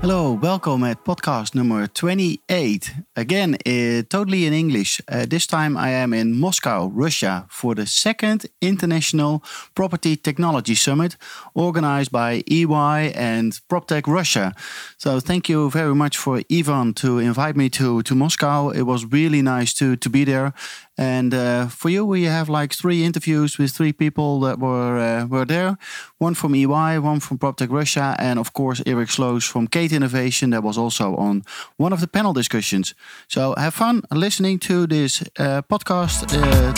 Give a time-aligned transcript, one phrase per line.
[0.00, 2.94] Hello, welcome at podcast number 28.
[3.16, 4.98] Again, uh, totally in English.
[5.06, 11.18] Uh, this time I am in Moscow, Russia, for the second International Property Technology Summit
[11.54, 14.54] organized by EY and PropTech Russia.
[14.96, 18.70] So, thank you very much for Ivan to invite me to, to Moscow.
[18.70, 20.54] It was really nice to, to be there.
[21.00, 25.26] And uh, for you, we have like three interviews with three people that were uh,
[25.26, 25.78] were there.
[26.18, 30.50] One from EY, one from PropTech Russia, and of course Eric Sloos from Kate Innovation
[30.50, 31.42] that was also on
[31.78, 32.94] one of the panel discussions.
[33.28, 36.74] So have fun listening to this uh, podcast uh,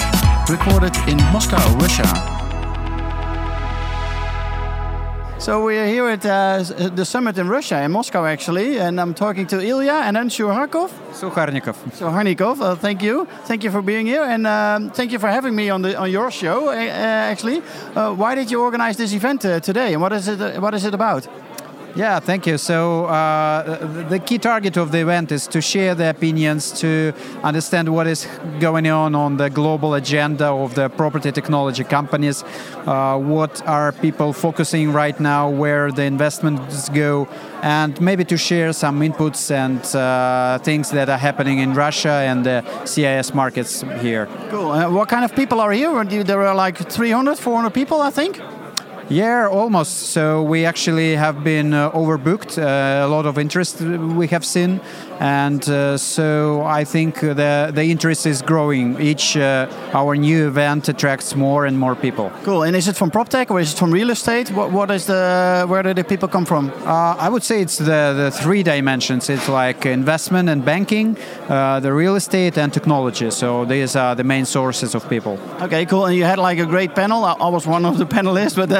[0.48, 2.31] recorded in Moscow, Russia.
[5.42, 6.62] So we are here at uh,
[6.94, 10.88] the summit in Russia, in Moscow actually, and I'm talking to Ilya and then Shuharkov.
[11.10, 11.74] Sukharnikov.
[11.98, 13.26] Sukharnikov, uh, thank you.
[13.46, 16.12] Thank you for being here, and um, thank you for having me on the on
[16.12, 16.68] your show.
[16.68, 16.74] Uh,
[17.32, 17.60] actually,
[17.96, 20.62] uh, why did you organize this event uh, today, and what is it?
[20.62, 21.26] what is it about?
[21.94, 22.56] Yeah, thank you.
[22.56, 27.12] So uh, the key target of the event is to share the opinions, to
[27.42, 28.26] understand what is
[28.60, 32.44] going on on the global agenda of the property technology companies,
[32.86, 37.28] uh, what are people focusing right now, where the investments go,
[37.62, 42.46] and maybe to share some inputs and uh, things that are happening in Russia and
[42.46, 44.26] the CIS markets here.
[44.48, 44.70] Cool.
[44.70, 46.04] Uh, what kind of people are here?
[46.04, 48.40] There are like 300, 400 people, I think.
[49.12, 50.12] Yeah, almost.
[50.14, 52.56] So we actually have been uh, overbooked.
[52.56, 54.80] Uh, a lot of interest we have seen,
[55.22, 59.00] and uh, so I think the the interest is growing.
[59.00, 62.32] Each uh, our new event attracts more and more people.
[62.42, 62.64] Cool.
[62.64, 64.50] And is it from PropTech or is it from real estate?
[64.50, 66.72] What what is the where do the people come from?
[66.84, 69.30] Uh, I would say it's the the three dimensions.
[69.30, 71.16] It's like investment and banking,
[71.48, 73.30] uh, the real estate and technology.
[73.30, 75.38] So these are the main sources of people.
[75.60, 76.06] Okay, cool.
[76.06, 77.24] And you had like a great panel.
[77.24, 78.70] I, I was one of the panelists, but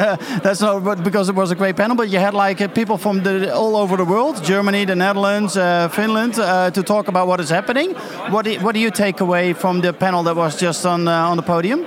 [0.43, 1.97] that's not because it was a great panel.
[1.97, 5.55] But you had like people from the, all over the world, Germany, the Netherlands,
[5.95, 7.95] Finland uh, to talk about what is happening.
[8.31, 11.31] What do, what do you take away from the panel that was just on uh,
[11.31, 11.87] on the podium?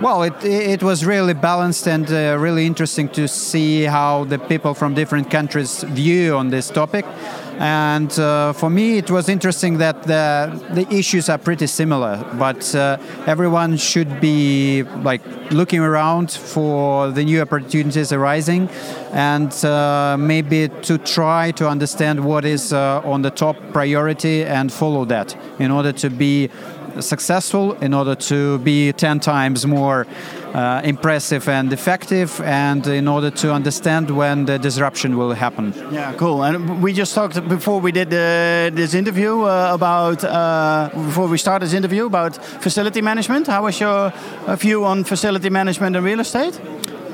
[0.00, 4.74] Well, it, it was really balanced and uh, really interesting to see how the people
[4.74, 7.06] from different countries view on this topic.
[7.58, 12.74] And uh, for me, it was interesting that the, the issues are pretty similar, but
[12.74, 18.68] uh, everyone should be like looking around for the new opportunities arising
[19.12, 25.04] and uh, maybe to try to understand what is on the top priority and follow
[25.06, 26.50] that in order to be
[27.02, 30.06] successful in order to be 10 times more
[30.54, 35.72] uh, impressive and effective and in order to understand when the disruption will happen.
[35.90, 36.42] Yeah, cool.
[36.42, 41.38] And we just talked before we did uh, this interview uh, about, uh, before we
[41.38, 43.46] start this interview, about facility management.
[43.46, 44.12] How was your
[44.46, 46.58] uh, view on facility management and real estate?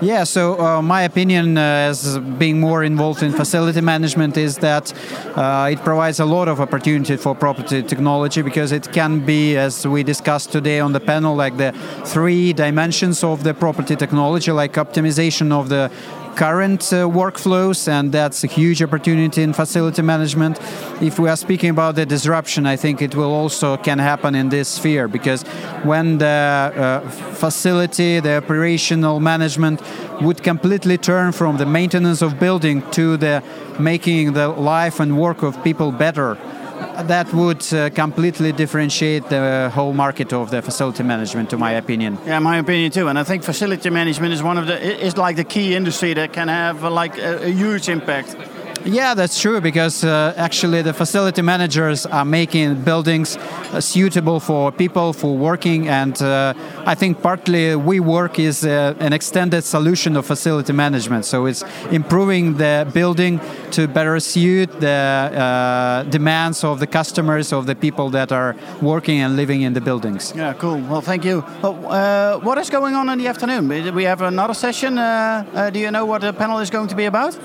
[0.02, 4.92] Yeah, so uh, my opinion uh, as being more involved in facility management is that
[5.36, 9.86] uh, it provides a lot of opportunity for property technology because it can be, as
[9.86, 11.70] we discussed today on the panel, like the
[12.04, 15.88] three dimensions of the property technology, like optimization of the
[16.36, 20.58] current uh, workflows, and that's a huge opportunity in facility management.
[21.00, 24.48] If we are speaking about the disruption, I think it will also can happen in
[24.48, 25.42] this sphere because
[25.84, 29.80] when the uh, facility, the operational management
[30.20, 33.42] would completely turn from the maintenance of building to the
[33.78, 36.36] making the life and work of people better
[37.06, 42.18] that would uh, completely differentiate the whole market of the facility management, to my opinion.
[42.26, 43.08] Yeah, my opinion too.
[43.08, 46.32] And I think facility management is one of the is like the key industry that
[46.32, 48.36] can have uh, like a, a huge impact.
[48.84, 54.72] Yeah, that's true because uh, actually the facility managers are making buildings uh, suitable for
[54.72, 56.52] people for working, and uh,
[56.84, 61.24] I think partly WeWork is uh, an extended solution of facility management.
[61.26, 61.62] So it's
[61.92, 63.40] improving the building
[63.70, 69.20] to better suit the uh, demands of the customers, of the people that are working
[69.20, 70.32] and living in the buildings.
[70.34, 70.78] Yeah, cool.
[70.78, 71.44] Well, thank you.
[71.62, 73.68] Well, uh, what is going on in the afternoon?
[73.94, 74.96] We have another session.
[74.96, 77.38] do you know what the panel is going to be about?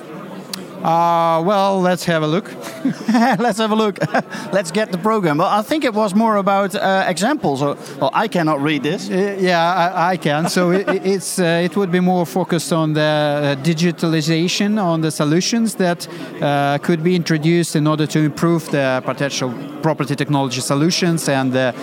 [0.87, 2.49] Uh, well, let's have a look.
[3.39, 3.99] let's have a look.
[4.53, 5.37] let's get the program.
[5.37, 7.61] Well, I think it was more about uh, examples.
[7.61, 9.09] Or, well, I cannot read this.
[9.09, 10.47] Uh, yeah, I, I can.
[10.47, 15.11] So it, it's uh, it would be more focused on the uh, digitalization, on the
[15.11, 16.07] solutions that
[16.41, 21.75] uh, could be introduced in order to improve the potential property technology solutions and the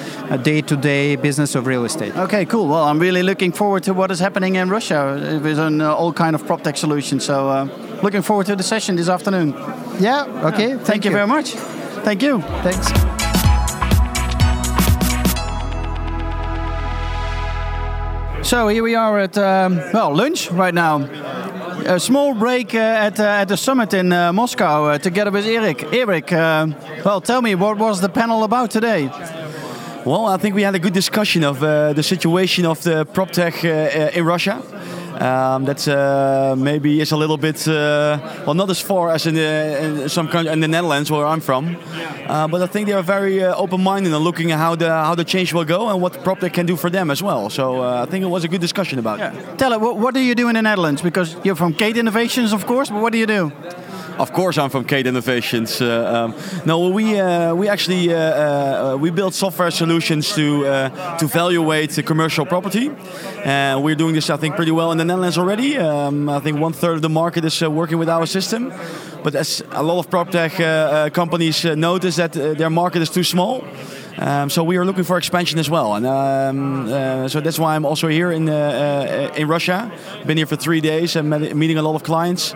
[0.43, 2.17] day-to-day business of real estate.
[2.17, 2.69] Okay, cool.
[2.69, 6.35] Well, I'm really looking forward to what is happening in Russia with an all kind
[6.35, 7.27] of prop tech solutions.
[7.27, 7.69] So
[8.03, 9.53] looking forward to the session this afternoon.
[9.99, 10.69] Yeah, okay.
[10.69, 10.77] Yeah.
[10.77, 11.11] Thank, Thank you.
[11.11, 11.51] you very much.
[12.05, 12.41] Thank you.
[12.63, 13.15] Thanks.
[18.45, 21.01] So here we are at um, well lunch right now.
[21.87, 25.47] A small break uh, at uh, at the summit in uh, Moscow uh, together with
[25.47, 25.83] Eric.
[25.93, 26.67] Eric, uh,
[27.05, 29.11] well, tell me what was the panel about today?
[30.05, 33.31] Well, I think we had a good discussion of uh, the situation of the prop
[33.31, 34.63] tech in Russia.
[35.15, 39.35] Um, that uh, maybe is a little bit uh, well not as far as in,
[39.35, 41.77] the, in some country in the Netherlands where I'm from,
[42.29, 45.15] uh, but I think they are very uh, open-minded and looking at how the how
[45.15, 47.49] the change will go and what PropTech can do for them as well.
[47.49, 49.33] So uh, I think it was a good discussion about yeah.
[49.33, 49.59] it.
[49.59, 51.01] Tell it, what, what do you do in the Netherlands?
[51.01, 53.53] Because you're from Kate Innovations, of course, but what do you do?
[54.19, 55.81] Of course, I'm from Kate Innovations.
[55.81, 56.35] Uh, um,
[56.65, 60.63] no, we uh, we actually uh, we build software solutions to
[61.19, 62.91] to evaluate commercial property,
[63.83, 65.79] we're doing this I think pretty well in the Netherlands already.
[65.79, 68.73] Um, I think one third of the market is working with our system,
[69.25, 70.53] but as a lot of prop tech
[71.13, 73.65] companies notice that their market is too small.
[74.17, 77.75] Um, so we are looking for expansion as well, and um, uh, so that's why
[77.75, 79.91] I'm also here in uh, uh, in Russia.
[80.25, 82.55] Been here for three days and meeting a lot of clients,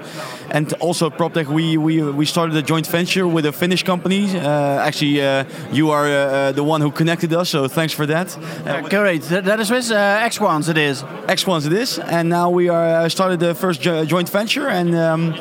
[0.50, 1.46] and also PropTech.
[1.46, 4.36] We we we started a joint venture with a Finnish company.
[4.36, 8.36] Uh, actually, uh, you are uh, the one who connected us, so thanks for that.
[8.90, 9.22] great.
[9.22, 10.68] That is with XQuants.
[10.68, 11.66] It is XQuants.
[11.66, 14.94] It is, and now we are started the first jo joint venture and.
[14.94, 15.34] Um,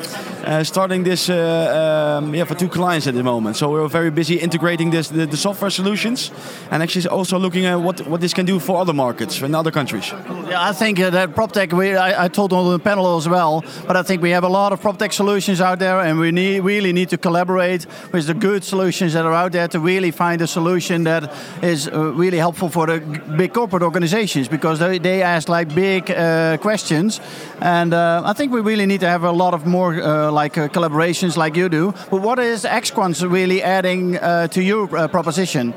[0.48, 3.56] uh, starting this uh, um, yeah, for two clients at the moment.
[3.56, 6.30] So we're very busy integrating this the, the, software solutions
[6.70, 9.70] and actually also looking at what, what this can do for other markets in other
[9.70, 10.12] countries.
[10.54, 13.96] I think uh, that PropTech, we, I, I told on the panel as well, but
[13.96, 16.92] I think we have a lot of PropTech solutions out there and we need, really
[16.92, 20.46] need to collaborate with the good solutions that are out there to really find a
[20.46, 23.00] solution that is uh, really helpful for the
[23.36, 27.20] big corporate organizations because they, they ask like big uh, questions
[27.60, 30.68] and uh, I think we really need to have a lot of more like uh,
[30.68, 31.92] collaborations like you do.
[32.10, 35.74] But what is XQuants really adding uh, to your uh, proposition?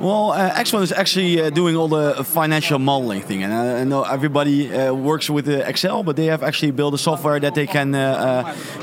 [0.00, 4.04] Well, uh, X1 is actually uh, doing all the financial modeling thing, and I know
[4.04, 7.94] everybody uh, works with Excel, but they have actually built a software that they can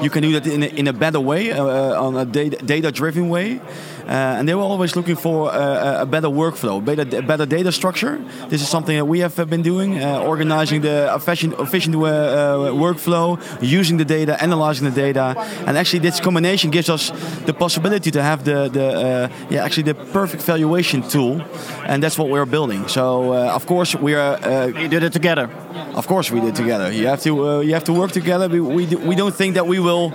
[0.03, 3.61] you can do that in a, in a better way, on a data-driven way.
[4.07, 8.23] Uh, and they were always looking for a, a better workflow, better, better data structure.
[8.49, 12.57] This is something that we have been doing, uh, organizing the efficient, efficient uh, uh
[12.71, 15.33] workflow, using the data, analyzing the data,
[15.65, 17.11] and actually this combination gives us
[17.45, 21.41] the possibility to have the, the yeah actually the perfect valuation tool,
[21.85, 22.87] and that's what we're building.
[22.87, 24.37] So of course we are.
[24.67, 25.49] we did it together.
[25.95, 26.91] Of course we did together.
[26.91, 28.47] You have to you have to work together.
[28.49, 30.13] We, we, do, we don't think that we will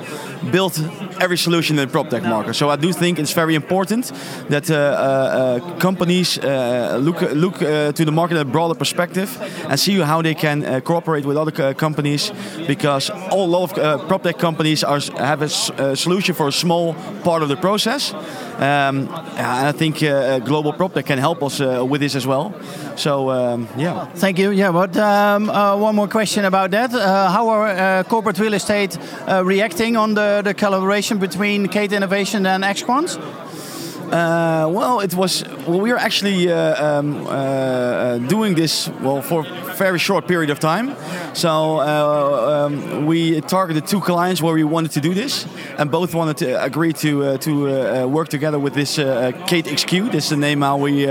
[0.52, 0.78] build
[1.20, 2.54] every solution in the prop tech market.
[2.54, 4.12] So I do think it's very important important
[4.48, 7.58] that uh, uh, companies uh, look look
[7.94, 9.28] to the market at a broader perspective
[9.68, 12.32] and see how they can cooperate with other companies
[12.66, 16.94] because a lot of uh, prop tech companies are, have a, solution for a small
[17.24, 18.14] part of the process.
[18.60, 19.98] Um, and I think
[20.44, 22.52] Global PropTech can help us with this as well.
[22.96, 24.06] So, um, yeah.
[24.16, 24.50] Thank you.
[24.50, 25.46] Yeah, but um,
[25.80, 26.90] one more question about that.
[26.90, 28.98] how are corporate real estate
[29.42, 33.18] reacting on the, the collaboration between Kate Innovation and XQuants?
[34.10, 35.44] Uh, well, it was.
[35.66, 39.44] Well, we were actually uh, um, uh, doing this well for
[39.86, 40.86] very short period of time.
[41.34, 45.46] So uh, um, we targeted two clients where we wanted to do this,
[45.78, 48.96] and both wanted to agree to uh, to uh, work together with this
[49.50, 49.90] Kate XQ.
[50.12, 51.06] This is the name how we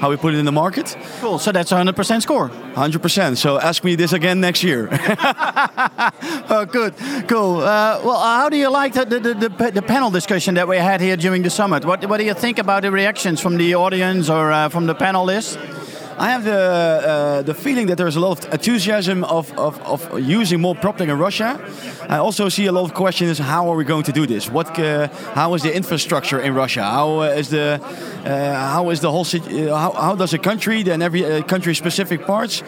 [0.00, 0.96] how we put it in the market.
[1.20, 1.38] Cool.
[1.38, 2.48] So that's hundred percent score.
[2.74, 3.38] Hundred percent.
[3.38, 4.88] So ask me this again next year.
[6.50, 6.94] oh, good.
[7.28, 7.56] Cool.
[8.06, 11.16] well, how do you like the, the, the, the panel discussion that we had here
[11.16, 11.84] during the summit?
[11.84, 12.54] What what do you think?
[12.54, 15.56] think about the reactions from the audience or uh, from the panelists?
[16.16, 20.20] I have the uh, the feeling that there's a lot of enthusiasm of, of, of
[20.20, 21.58] using more PropTech in Russia.
[22.08, 24.48] I also see a lot of questions: How are we going to do this?
[24.48, 24.78] What?
[24.78, 26.82] Uh, how is the infrastructure in Russia?
[26.82, 27.80] How uh, is the
[28.24, 29.26] uh, how is the whole?
[29.26, 32.62] Uh, how, how does a country, then every uh, country specific parts,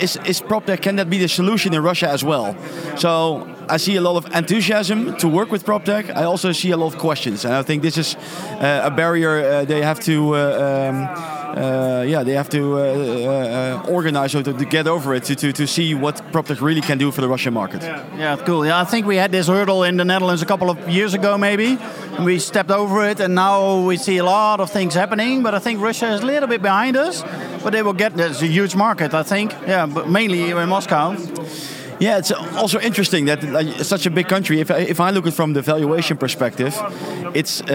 [0.00, 0.82] is is PropTech?
[0.82, 2.56] Can that be the solution in Russia as well?
[2.96, 6.16] So I see a lot of enthusiasm to work with PropTech.
[6.16, 8.16] I also see a lot of questions, and I think this is
[8.60, 10.36] a barrier they have to.
[10.36, 15.24] Um, uh, yeah, they have to uh, uh, organize or to, to, get over it
[15.24, 17.82] to, to, to see what PropTech really can do for the Russian market.
[17.82, 18.16] Yeah.
[18.16, 18.64] yeah, cool.
[18.64, 21.36] Yeah, I think we had this hurdle in the Netherlands a couple of years ago,
[21.36, 21.78] maybe.
[22.20, 25.42] We stepped over it, and now we see a lot of things happening.
[25.42, 27.22] But I think Russia is a little bit behind us.
[27.62, 28.16] But they will get.
[28.16, 29.52] There's a huge market, I think.
[29.66, 31.16] Yeah, but mainly in Moscow.
[32.00, 34.58] Yeah, it's also interesting that uh, such a big country.
[34.60, 36.74] If I, if I look at it from the valuation perspective,
[37.34, 37.66] it's uh,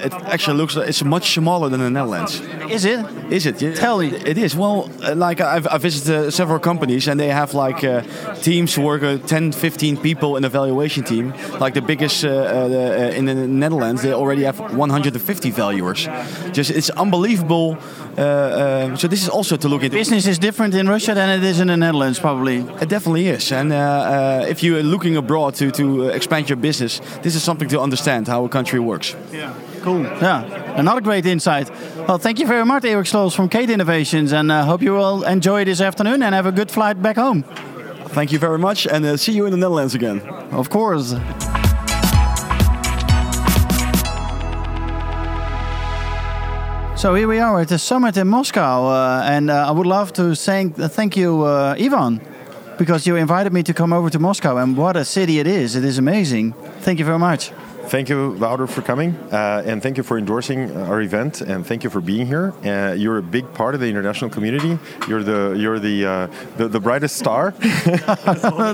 [0.00, 2.40] uh, it actually looks it's much smaller than the Netherlands.
[2.70, 3.04] Is it?
[3.30, 3.76] Is it?
[3.76, 4.08] Tell me.
[4.08, 4.56] It is.
[4.56, 8.02] Well, uh, like I've, I've visited uh, several companies and they have like uh,
[8.42, 11.34] teams who work 10, 15 people in a valuation team.
[11.60, 16.08] Like the biggest the, in the Netherlands, they already have 150 valuers.
[16.52, 17.76] Just it's unbelievable.
[18.16, 19.90] so this is also to look at.
[19.90, 22.58] Business is different in Russia than it is in the Netherlands, probably.
[22.80, 27.00] It definitely is, and uh, uh, if you're looking abroad to, to expand your business,
[27.22, 29.16] this is something to understand how a country works.
[29.32, 29.54] Yeah.
[29.84, 30.02] Cool.
[30.02, 31.68] Yeah, another great insight.
[32.08, 35.24] Well, thank you very much, Eric Sloos from Kate Innovations, and uh, hope you will
[35.24, 37.42] enjoy this afternoon and have a good flight back home.
[38.08, 40.20] Thank you very much, and uh, see you in the Netherlands again.
[40.52, 41.14] Of course.
[46.96, 50.14] So here we are at the summit in Moscow, uh, and uh, I would love
[50.14, 52.22] to thank thank you, uh, Ivan
[52.78, 55.76] because you invited me to come over to Moscow, and what a city it is!
[55.76, 56.52] It is amazing.
[56.80, 57.52] Thank you very much.
[57.88, 61.84] Thank you, Wouter, for coming, uh, and thank you for endorsing our event, and thank
[61.84, 62.54] you for being here.
[62.64, 64.78] Uh, you're a big part of the international community.
[65.06, 66.26] You're the you're the uh,
[66.56, 67.52] the, the, brightest star.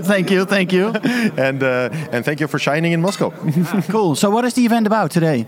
[0.04, 0.88] thank you, thank you,
[1.37, 3.30] and uh, and thank you for shining in Moscow.
[3.90, 4.14] cool.
[4.14, 5.47] So, what is the event about today?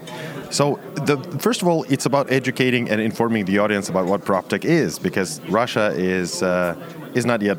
[0.50, 4.64] So, the, first of all, it's about educating and informing the audience about what PropTech
[4.64, 6.74] is, because Russia is uh,
[7.14, 7.58] is not yet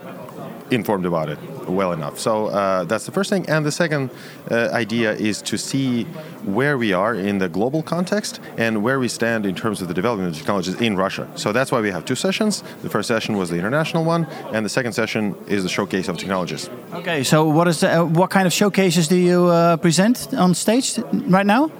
[0.74, 1.39] informed about it
[1.70, 2.20] well enough.
[2.20, 3.48] So uh, that's the first thing.
[3.48, 4.10] And the second
[4.51, 6.03] uh, idea is to see
[6.46, 9.94] where we are in the global context and where we stand in terms of the
[9.94, 11.27] development of technologies in Russia.
[11.36, 12.63] So that's why we have two sessions.
[12.82, 16.18] The first session was the international one, and the second session is the showcase of
[16.18, 16.70] technologies.
[16.94, 20.53] Okay, so what is the, uh, what kind of showcases do you uh, present on
[20.53, 21.72] stage right now?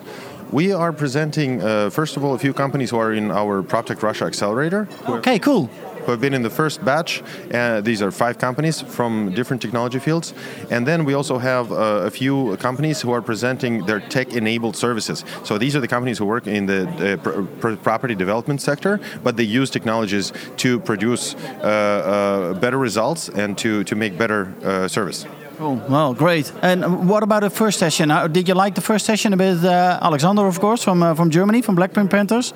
[0.52, 4.04] We are presenting, uh, first of all, a few companies who are in our PropTech
[4.04, 4.88] Russia Accelerator.
[5.08, 5.70] Okay, cool
[6.06, 7.24] who have been in the first batch.
[7.54, 10.34] Uh, these are five companies from different technology fields.
[10.70, 14.76] And then we also have uh, a few companies who are presenting their tech enabled
[14.76, 15.24] services.
[15.44, 17.18] So these are the companies who work in the uh,
[17.62, 23.58] pr- property development sector, but they use technologies to produce uh, uh, better results and
[23.58, 25.26] to, to make better uh, service.
[25.58, 25.76] Cool.
[25.88, 26.52] Well, great.
[26.62, 28.10] And what about the first session?
[28.32, 32.10] did you like the first session with Alexander, of course, from from Germany, from Blackprint
[32.10, 32.54] Partners?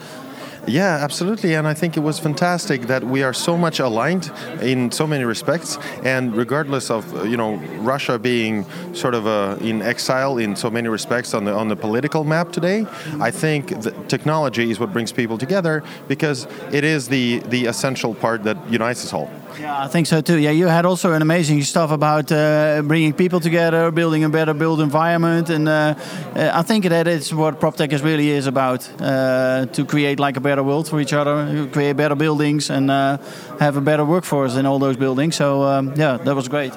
[0.67, 1.53] Yeah, absolutely.
[1.55, 4.29] And I think it was fantastic that we are so much aligned
[4.61, 5.77] in so many respects.
[6.03, 10.69] And regardless of uh, you know Russia being sort of uh, in exile in so
[10.69, 12.85] many respects on the on the political map today,
[13.21, 13.69] I think
[14.09, 19.05] technology is what brings people together because it is the the essential part that unites
[19.05, 19.31] us all.
[19.59, 20.37] Yeah, I think so too.
[20.37, 24.53] Yeah, you had also an amazing stuff about uh, bringing people together, building a better
[24.53, 25.95] built environment, and uh,
[26.35, 30.37] uh I think that is what PropTech is really is about uh, to create like
[30.37, 33.17] a better world for each other, create better buildings, and uh,
[33.59, 35.35] have a better workforce in all those buildings.
[35.35, 36.73] So um, yeah, that was great.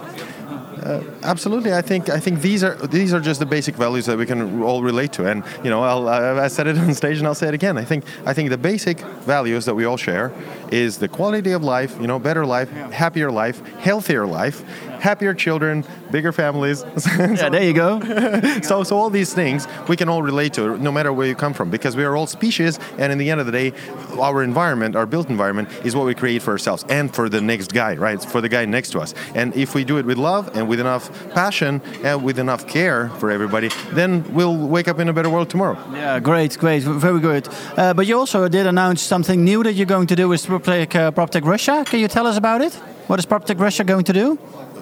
[0.83, 4.17] Uh, absolutely, I think I think these are these are just the basic values that
[4.17, 7.27] we can all relate to, and you know, I'll, I said it on stage and
[7.27, 7.77] I'll say it again.
[7.77, 10.33] I think I think the basic values that we all share
[10.73, 14.65] is the quality of life, you know, better life, happier life, healthier life,
[15.01, 16.85] happier children, bigger families.
[17.19, 18.01] yeah, there you go.
[18.63, 21.55] so, so all these things we can all relate to, no matter where you come
[21.55, 23.73] from, because we are all species, and in the end of the day,
[24.21, 27.73] our environment, our built environment, is what we create for ourselves and for the next
[27.73, 28.23] guy, right?
[28.23, 29.15] For the guy next to us.
[29.35, 33.09] And if we do it with love and with enough passion and with enough care
[33.21, 35.79] for everybody, then we'll wake up in a better world tomorrow.
[35.93, 37.49] Yeah, great, great, very good.
[37.77, 40.95] Uh, but you also did announce something new that you're going to do with PropTech,
[40.95, 41.85] uh, PropTech Russia.
[41.87, 42.75] Can you tell us about it?
[43.07, 44.39] What is PropTech Russia going to do?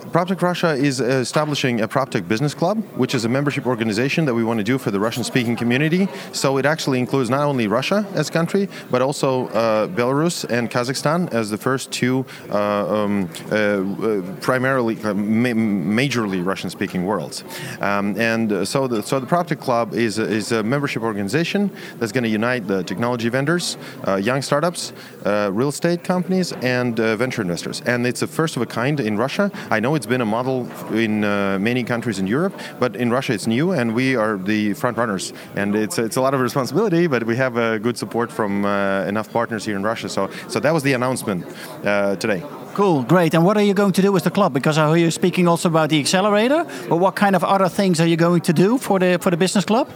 [0.08, 4.42] PropTech Russia is establishing a PropTech Business Club, which is a membership organization that we
[4.42, 6.08] want to do for the Russian-speaking community.
[6.32, 11.32] So it actually includes not only Russia as country, but also uh, Belarus and Kazakhstan
[11.34, 17.44] as the first two uh, um, uh, uh primarily, uh, ma- majorly Russian-speaking worlds.
[17.80, 22.24] Um, and so the so the PropTech Club is is a membership organization that's going
[22.24, 24.92] to unite the technology vendors, uh, young startups,
[25.24, 27.82] real estate companies, and venture investors.
[27.84, 29.50] And it's the first of a kind in Russia.
[29.70, 33.32] I know it's been a model in uh, many countries in Europe, but in Russia
[33.32, 35.32] it's new, and we are the front runners.
[35.56, 39.12] And it's it's a lot of responsibility, but we have uh, good support from uh,
[39.12, 40.08] enough partners here in Russia.
[40.08, 41.44] So so that was the announcement
[41.84, 42.42] uh, today.
[42.78, 43.34] Cool, great.
[43.34, 44.52] And what are you going to do with the club?
[44.52, 46.64] Because I hear you speaking also about the accelerator.
[46.88, 49.36] But what kind of other things are you going to do for the for the
[49.36, 49.88] business club?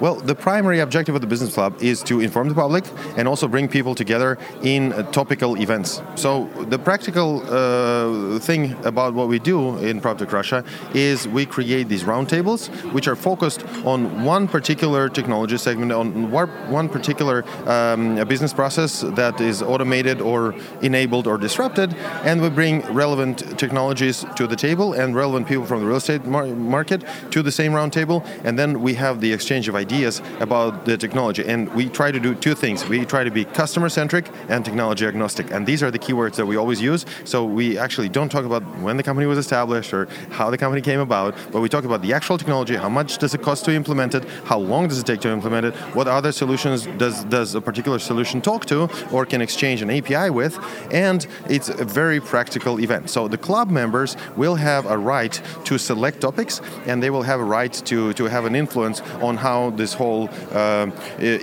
[0.00, 2.84] Well, the primary objective of the business club is to inform the public
[3.16, 6.00] and also bring people together in uh, topical events.
[6.14, 10.62] So the practical uh, thing about what we do in PropTech Russia
[10.94, 16.88] is we create these roundtables, which are focused on one particular technology segment, on one
[16.88, 23.58] particular um, business process that is automated or enabled or disrupted, and we bring relevant
[23.58, 27.52] technologies to the table and relevant people from the real estate mar- market to the
[27.52, 31.44] same roundtable, and then we have the exchange of ideas about the technology.
[31.46, 32.86] And we try to do two things.
[32.88, 35.50] We try to be customer centric and technology agnostic.
[35.50, 37.04] And these are the keywords that we always use.
[37.24, 40.82] So we actually don't talk about when the company was established or how the company
[40.82, 43.72] came about, but we talk about the actual technology, how much does it cost to
[43.72, 47.54] implement it, how long does it take to implement it, what other solutions does, does
[47.54, 50.58] a particular solution talk to or can exchange an API with.
[50.92, 53.10] And it's a very practical event.
[53.10, 57.40] So the club members will have a right to select topics and they will have
[57.40, 60.86] a right to, to have an influence on how this whole uh,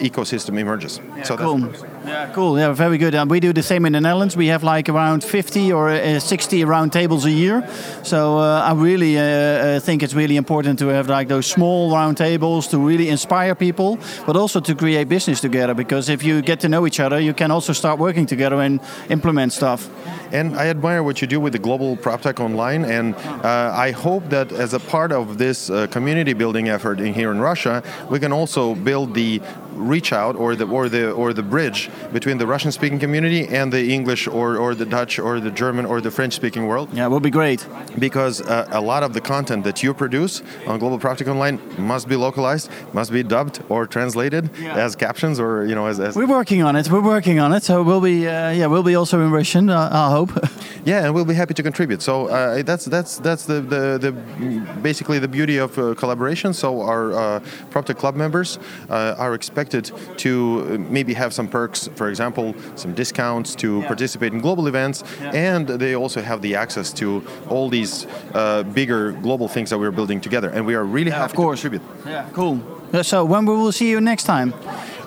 [0.10, 1.00] ecosystem emerges.
[1.18, 1.60] Yeah, so cool.
[2.06, 2.60] Yeah, cool.
[2.60, 3.16] Yeah, very good.
[3.16, 4.38] Um, we do the same in the Netherlands.
[4.38, 7.68] We have like around 50 or uh, 60 round tables a year.
[8.04, 11.92] So uh, I really uh, uh, think it's really important to have like those small
[11.92, 15.74] round tables to really inspire people, but also to create business together.
[15.74, 18.80] Because if you get to know each other, you can also start working together and
[19.10, 19.90] implement stuff.
[20.32, 24.30] And I admire what you do with the global PropTech Online, and uh, I hope
[24.30, 28.20] that as a part of this uh, community building effort in here in Russia, we
[28.20, 29.42] can also build the
[29.76, 33.72] reach out or the or the or the bridge between the Russian speaking community and
[33.72, 36.90] the English or, or the Dutch or the German or the French speaking world.
[36.94, 37.68] Yeah, it would be great.
[38.00, 42.08] Because uh, a lot of the content that you produce on Global PropTech Online must
[42.08, 44.76] be localized, must be dubbed or translated yeah.
[44.76, 46.90] as captions or you know as, as, We're working on it.
[46.90, 47.64] We're working on it.
[47.64, 49.70] So we'll be uh, yeah we'll be also in Russian.
[49.70, 50.32] Uh, I hope.
[50.86, 52.02] yeah, and we'll be happy to contribute.
[52.02, 54.12] So uh, that's that's that's the, the, the
[54.82, 56.54] basically the beauty of uh, collaboration.
[56.54, 57.40] So our uh,
[57.72, 60.28] PropTech Club members uh, are expected to
[60.98, 63.88] maybe have some perks, for example, some discounts to yeah.
[63.88, 65.52] participate in global events, yeah.
[65.52, 69.96] and they also have the access to all these uh, bigger global things that we're
[69.96, 70.50] building together.
[70.50, 71.62] And we are really yeah, happy of course.
[71.62, 72.06] to contribute.
[72.06, 72.60] Yeah, cool.
[73.04, 74.54] So when we will see you next time?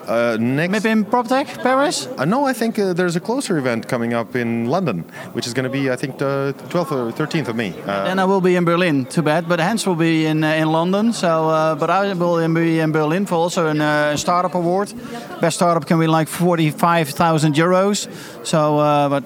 [0.08, 2.06] Uh, next, Maybe in PropTech Paris?
[2.16, 5.52] Uh, no, I think uh, there's a closer event coming up in London, which is
[5.52, 7.74] going to be, I think, the 12th or 13th of May.
[7.82, 9.04] Uh, then I will be in Berlin.
[9.04, 11.12] Too bad, but Hans will be in uh, in London.
[11.12, 14.92] So, uh, but I will be in Berlin for also a startup award.
[15.40, 18.08] Best startup can be like 45,000 euros.
[18.46, 18.78] So,
[19.10, 19.24] but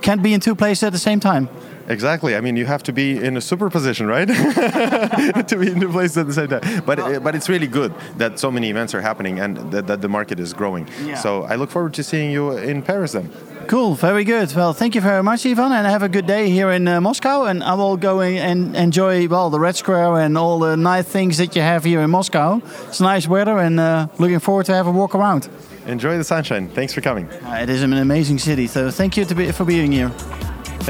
[0.00, 1.48] can't be in two places at the same time.
[1.90, 2.36] Exactly.
[2.36, 4.28] I mean, you have to be in a superposition, right?
[5.48, 6.82] to be in the place at the same time.
[6.86, 10.00] But well, but it's really good that so many events are happening and that, that
[10.00, 10.88] the market is growing.
[11.04, 11.16] Yeah.
[11.16, 13.30] So I look forward to seeing you in Paris then.
[13.66, 14.54] Cool, very good.
[14.54, 17.44] Well, thank you very much, Ivan, and have a good day here in uh, Moscow.
[17.44, 21.38] And I will go and enjoy well the Red Square and all the nice things
[21.38, 22.60] that you have here in Moscow.
[22.88, 25.48] It's nice weather, and uh, looking forward to have a walk around.
[25.86, 26.68] Enjoy the sunshine.
[26.68, 27.28] Thanks for coming.
[27.28, 30.12] Uh, it is an amazing city, so thank you be, for being here.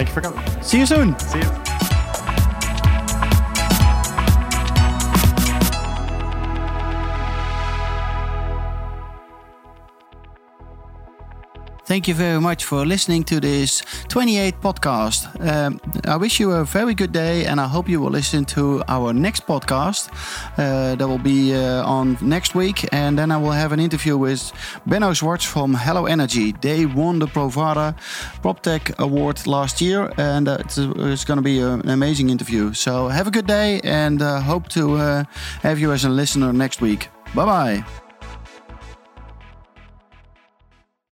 [0.01, 0.63] Thank you for coming.
[0.63, 1.19] See you soon.
[1.19, 1.70] See you.
[11.91, 15.27] Thank you very much for listening to this 28th podcast.
[15.45, 18.85] Um, I wish you a very good day and I hope you will listen to
[18.87, 20.09] our next podcast
[20.57, 22.89] uh, that will be uh, on next week.
[22.93, 24.53] And then I will have an interview with
[24.87, 26.53] Benno Schwartz from Hello Energy.
[26.53, 27.97] They won the Provada
[28.41, 32.73] PropTech Award last year and uh, it's, it's going to be an amazing interview.
[32.73, 35.25] So have a good day and uh, hope to uh,
[35.63, 37.09] have you as a listener next week.
[37.35, 37.85] Bye bye.